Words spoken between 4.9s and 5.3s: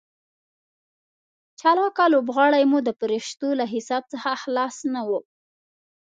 نه وو.